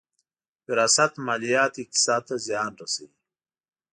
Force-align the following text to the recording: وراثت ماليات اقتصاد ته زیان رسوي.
وراثت 0.67 1.13
ماليات 1.25 1.73
اقتصاد 1.83 2.21
ته 2.29 2.35
زیان 2.47 2.71
رسوي. 2.81 3.15